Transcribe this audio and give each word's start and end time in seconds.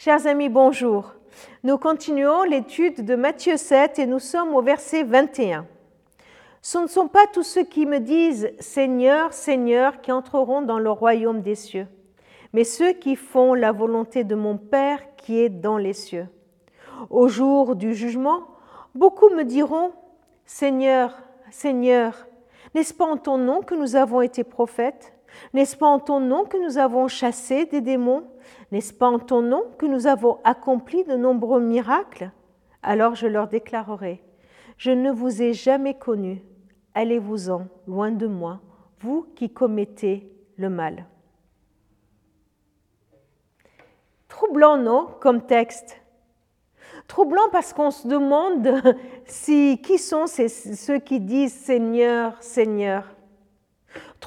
Chers 0.00 0.28
amis, 0.28 0.48
bonjour. 0.48 1.12
Nous 1.64 1.76
continuons 1.76 2.44
l'étude 2.44 3.04
de 3.04 3.16
Matthieu 3.16 3.56
7 3.56 3.98
et 3.98 4.06
nous 4.06 4.20
sommes 4.20 4.54
au 4.54 4.62
verset 4.62 5.02
21. 5.02 5.66
Ce 6.62 6.78
ne 6.78 6.86
sont 6.86 7.08
pas 7.08 7.26
tous 7.26 7.42
ceux 7.42 7.64
qui 7.64 7.84
me 7.84 7.98
disent 7.98 8.52
Seigneur, 8.60 9.32
Seigneur 9.32 10.00
qui 10.00 10.12
entreront 10.12 10.62
dans 10.62 10.78
le 10.78 10.92
royaume 10.92 11.42
des 11.42 11.56
cieux, 11.56 11.88
mais 12.52 12.62
ceux 12.62 12.92
qui 12.92 13.16
font 13.16 13.54
la 13.54 13.72
volonté 13.72 14.22
de 14.22 14.36
mon 14.36 14.56
Père 14.56 15.00
qui 15.16 15.40
est 15.40 15.48
dans 15.48 15.78
les 15.78 15.94
cieux. 15.94 16.28
Au 17.10 17.26
jour 17.26 17.74
du 17.74 17.92
jugement, 17.92 18.46
beaucoup 18.94 19.30
me 19.30 19.42
diront 19.42 19.90
Seigneur, 20.44 21.18
Seigneur, 21.50 22.28
n'est-ce 22.72 22.94
pas 22.94 23.04
en 23.04 23.16
ton 23.16 23.36
nom 23.36 23.62
que 23.62 23.74
nous 23.74 23.96
avons 23.96 24.20
été 24.20 24.44
prophètes? 24.44 25.17
N'est-ce 25.52 25.76
pas 25.76 25.86
en 25.86 25.98
ton 25.98 26.20
nom 26.20 26.44
que 26.44 26.56
nous 26.56 26.78
avons 26.78 27.08
chassé 27.08 27.66
des 27.66 27.80
démons? 27.80 28.24
N'est-ce 28.72 28.92
pas 28.92 29.08
en 29.08 29.18
ton 29.18 29.42
nom 29.42 29.64
que 29.78 29.86
nous 29.86 30.06
avons 30.06 30.38
accompli 30.44 31.04
de 31.04 31.16
nombreux 31.16 31.60
miracles? 31.60 32.30
Alors 32.82 33.14
je 33.14 33.26
leur 33.26 33.48
déclarerai, 33.48 34.22
je 34.76 34.90
ne 34.90 35.10
vous 35.10 35.42
ai 35.42 35.52
jamais 35.52 35.94
connu, 35.94 36.42
allez-vous-en, 36.94 37.66
loin 37.86 38.10
de 38.10 38.26
moi, 38.26 38.60
vous 39.00 39.26
qui 39.34 39.50
commettez 39.50 40.32
le 40.56 40.70
mal. 40.70 41.06
Troublant, 44.28 44.76
non, 44.76 45.08
comme 45.20 45.46
texte 45.46 46.00
Troublant 47.06 47.48
parce 47.50 47.72
qu'on 47.72 47.90
se 47.90 48.06
demande 48.06 48.82
si, 49.24 49.80
qui 49.82 49.98
sont 49.98 50.26
ceux 50.26 50.98
qui 50.98 51.20
disent 51.20 51.54
Seigneur, 51.54 52.40
Seigneur? 52.42 53.04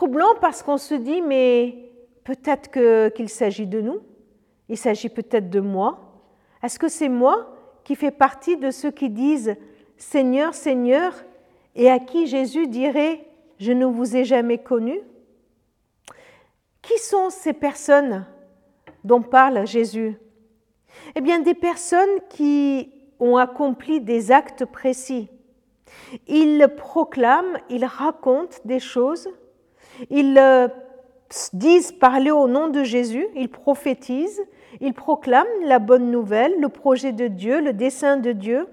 Troublant 0.00 0.34
parce 0.40 0.62
qu'on 0.62 0.78
se 0.78 0.94
dit, 0.94 1.20
mais 1.20 1.92
peut-être 2.24 2.70
qu'il 3.12 3.28
s'agit 3.28 3.66
de 3.66 3.82
nous 3.82 4.00
il 4.70 4.78
s'agit 4.78 5.10
peut-être 5.10 5.50
de 5.50 5.60
moi. 5.60 5.98
Est-ce 6.62 6.78
que 6.78 6.88
c'est 6.88 7.10
moi 7.10 7.54
qui 7.84 7.96
fais 7.96 8.10
partie 8.10 8.56
de 8.56 8.70
ceux 8.70 8.90
qui 8.90 9.10
disent 9.10 9.56
Seigneur, 9.98 10.54
Seigneur, 10.54 11.12
et 11.74 11.90
à 11.90 11.98
qui 11.98 12.26
Jésus 12.26 12.66
dirait 12.66 13.26
Je 13.58 13.72
ne 13.72 13.84
vous 13.84 14.16
ai 14.16 14.24
jamais 14.24 14.56
connu? 14.56 14.98
Qui 16.80 16.96
sont 16.98 17.28
ces 17.28 17.52
personnes 17.52 18.24
dont 19.04 19.20
parle 19.20 19.66
Jésus? 19.66 20.16
Eh 21.14 21.20
bien, 21.20 21.40
des 21.40 21.52
personnes 21.54 22.20
qui 22.30 22.90
ont 23.18 23.36
accompli 23.36 24.00
des 24.00 24.32
actes 24.32 24.64
précis. 24.64 25.28
Ils 26.26 26.68
proclament, 26.74 27.58
ils 27.68 27.84
racontent 27.84 28.56
des 28.64 28.80
choses, 28.80 29.28
ils 30.08 30.38
euh, 30.38 30.68
disent 31.52 31.92
parler 31.92 32.30
au 32.30 32.48
nom 32.48 32.68
de 32.68 32.82
Jésus, 32.82 33.26
ils 33.34 33.50
prophétisent, 33.50 34.42
ils 34.80 34.94
proclament 34.94 35.46
la 35.64 35.78
bonne 35.78 36.10
nouvelle, 36.10 36.58
le 36.60 36.68
projet 36.68 37.12
de 37.12 37.26
Dieu, 37.26 37.60
le 37.60 37.72
dessein 37.72 38.16
de 38.16 38.32
Dieu. 38.32 38.66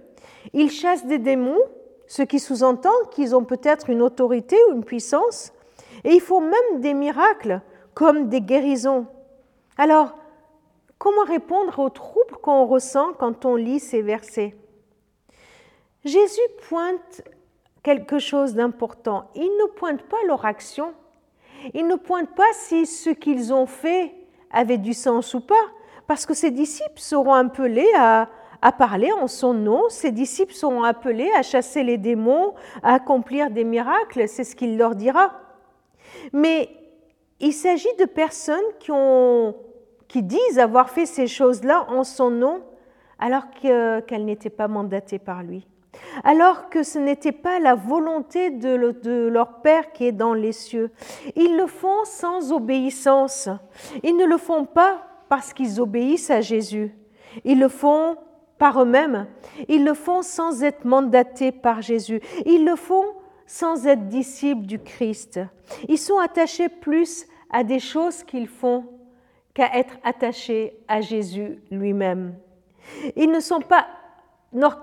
Ils 0.54 0.72
chassent 0.72 1.06
des 1.06 1.20
démons, 1.20 1.62
ce 2.08 2.22
qui 2.22 2.40
sous-entend 2.40 2.94
qu'ils 3.12 3.36
ont 3.36 3.44
peut-être 3.44 3.90
une 3.90 4.02
autorité 4.02 4.56
ou 4.70 4.76
une 4.76 4.84
puissance. 4.84 5.52
Et 6.04 6.14
ils 6.14 6.22
font 6.22 6.42
même 6.42 6.80
des 6.80 6.94
miracles, 6.94 7.62
comme 7.94 8.30
des 8.30 8.42
guérisons. 8.42 9.08
Alors, 9.78 10.18
comment 10.98 11.24
répondre 11.26 11.80
aux 11.80 11.90
troubles 11.90 12.38
qu'on 12.42 12.66
ressent 12.66 13.14
quand 13.20 13.46
on 13.46 13.56
lit 13.56 13.80
ces 13.80 14.02
versets? 14.02 14.56
Jésus 16.06 16.40
pointe 16.70 17.24
quelque 17.84 18.20
chose 18.20 18.54
d'important. 18.54 19.30
Il 19.36 19.50
ne 19.60 19.66
pointe 19.72 20.02
pas 20.04 20.18
leur 20.28 20.46
action. 20.46 20.94
Il 21.74 21.88
ne 21.88 21.96
pointe 21.96 22.34
pas 22.36 22.52
si 22.54 22.86
ce 22.86 23.10
qu'ils 23.10 23.54
ont 23.54 23.66
fait 23.66 24.14
avait 24.52 24.78
du 24.78 24.94
sens 24.94 25.34
ou 25.34 25.42
pas 25.42 25.56
parce 26.08 26.26
que 26.26 26.34
ses 26.34 26.52
disciples 26.52 27.00
seront 27.00 27.34
appelés 27.34 27.92
à, 27.98 28.30
parler 28.78 29.12
en 29.12 29.28
son 29.28 29.54
nom, 29.54 29.84
ses 29.90 30.12
disciples 30.12 30.54
seront 30.54 30.84
appelés 30.84 31.30
à 31.38 31.42
chasser 31.42 31.84
les 31.84 31.98
démons, 31.98 32.54
à 32.82 32.96
accomplir 32.96 33.50
des 33.52 33.64
miracles, 33.64 34.28
c'est 34.28 34.44
ce 34.44 34.56
qu'il 34.56 34.78
leur 34.78 34.96
dira. 34.96 35.32
Mais 36.34 36.70
il 37.40 37.54
s'agit 37.54 37.94
de 38.00 38.06
personnes 38.06 38.60
qui 40.08 40.24
disent 40.24 40.60
avoir 40.60 40.90
fait 40.90 41.06
ces 41.06 41.28
choses-là 41.28 41.86
en 41.90 42.04
son 42.04 42.32
nom 42.32 42.62
alors 43.20 43.50
qu'elles 43.52 44.26
n'étaient 44.26 44.50
pas 44.50 44.68
mandatées 44.68 45.20
par 45.20 45.44
lui, 45.44 45.68
alors 46.24 46.70
que 46.70 46.84
ce 46.84 47.00
n'était 47.00 47.32
pas 47.32 47.60
la 47.60 47.76
volonté 47.76 48.50
de, 48.50 48.92
de, 49.04 49.28
leur 49.28 49.62
Père 49.62 49.92
qui 49.92 50.06
est 50.06 50.12
dans 50.12 50.34
les 50.34 50.52
cieux. 50.52 50.92
Ils 51.36 51.56
le 51.56 51.68
font 51.68 52.06
sans 52.06 52.52
obéissance. 52.52 53.50
Ils 54.04 54.16
ne 54.16 54.26
le 54.26 54.38
font 54.38 54.66
pas 54.66 55.04
parce 55.30 55.54
qu'ils 55.54 55.82
obéissent 55.82 56.30
à 56.30 56.42
Jésus. 56.42 56.96
Ils 57.44 57.60
le 57.60 57.68
font 57.68 58.18
par 58.58 58.82
eux-mêmes. 58.82 59.28
Ils 59.68 59.84
le 59.84 59.94
font 59.94 60.22
sans 60.22 60.64
être 60.64 60.86
mandatés 60.86 61.52
par 61.52 61.82
Jésus. 61.82 62.22
Ils 62.46 62.66
le 62.66 62.76
font 62.76 63.06
sans 63.46 63.88
être 63.88 64.08
disciples 64.08 64.66
du 64.66 64.80
Christ. 64.80 65.40
Ils 65.88 65.98
sont 65.98 66.18
attachés 66.18 66.70
plus 66.70 67.26
à 67.52 67.64
des 67.64 67.80
choses 67.80 68.24
qu'ils 68.24 68.48
font 68.48 68.86
qu'à 69.54 69.76
être 69.78 69.96
attachés 70.04 70.78
à 70.88 71.02
Jésus 71.02 71.60
lui-même. 71.72 72.36
Ils 73.16 73.32
ne 73.32 73.40
sont 73.40 73.62
pas, 73.62 73.88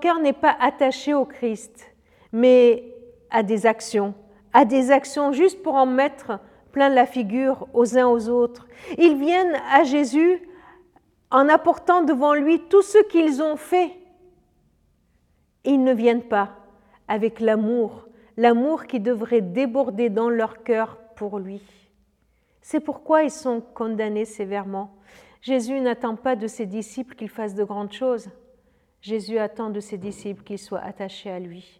cœur 0.01 0.19
n'est 0.19 0.33
pas 0.33 0.55
attaché 0.59 1.13
au 1.13 1.25
Christ, 1.25 1.93
mais 2.31 2.83
à 3.29 3.43
des 3.43 3.65
actions, 3.65 4.13
à 4.53 4.65
des 4.65 4.91
actions 4.91 5.31
juste 5.31 5.61
pour 5.63 5.75
en 5.75 5.85
mettre 5.85 6.39
plein 6.71 6.89
la 6.89 7.05
figure 7.05 7.67
aux 7.73 7.97
uns 7.97 8.07
aux 8.07 8.29
autres. 8.29 8.67
Ils 8.97 9.17
viennent 9.17 9.57
à 9.71 9.83
Jésus 9.83 10.41
en 11.31 11.49
apportant 11.49 12.03
devant 12.03 12.33
lui 12.33 12.59
tout 12.69 12.81
ce 12.81 12.97
qu'ils 13.07 13.41
ont 13.41 13.55
fait. 13.55 13.91
Ils 15.63 15.83
ne 15.83 15.93
viennent 15.93 16.23
pas 16.23 16.51
avec 17.07 17.39
l'amour, 17.39 18.07
l'amour 18.37 18.85
qui 18.85 18.99
devrait 18.99 19.41
déborder 19.41 20.09
dans 20.09 20.29
leur 20.29 20.63
cœur 20.63 20.97
pour 21.15 21.39
lui. 21.39 21.61
C'est 22.61 22.79
pourquoi 22.79 23.23
ils 23.23 23.31
sont 23.31 23.61
condamnés 23.61 24.25
sévèrement. 24.25 24.95
Jésus 25.41 25.79
n'attend 25.79 26.15
pas 26.15 26.35
de 26.35 26.47
ses 26.47 26.65
disciples 26.65 27.15
qu'ils 27.15 27.29
fassent 27.29 27.55
de 27.55 27.63
grandes 27.63 27.93
choses. 27.93 28.29
Jésus 29.05 29.37
attend 29.37 29.69
de 29.69 29.79
ses 29.79 29.99
disciples 29.99 30.43
qu'ils 30.43 30.57
soient 30.57 30.79
attachés 30.79 31.29
à 31.29 31.39
lui 31.39 31.79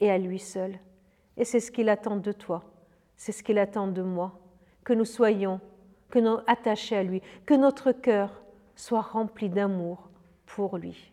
et 0.00 0.10
à 0.10 0.18
lui 0.18 0.38
seul. 0.38 0.78
Et 1.38 1.46
c'est 1.46 1.60
ce 1.60 1.72
qu'il 1.72 1.88
attend 1.88 2.16
de 2.16 2.30
toi. 2.30 2.62
C'est 3.16 3.32
ce 3.32 3.42
qu'il 3.42 3.56
attend 3.56 3.86
de 3.86 4.02
moi, 4.02 4.38
que 4.84 4.92
nous 4.92 5.06
soyons 5.06 5.62
que 6.10 6.18
nous 6.18 6.36
attachés 6.46 6.98
à 6.98 7.02
lui, 7.02 7.22
que 7.46 7.54
notre 7.54 7.92
cœur 7.92 8.42
soit 8.76 9.00
rempli 9.00 9.48
d'amour 9.48 10.10
pour 10.44 10.76
lui. 10.76 11.10